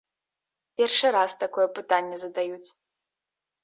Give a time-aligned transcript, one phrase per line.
[0.81, 2.67] Першы раз такое пытанне задаюць.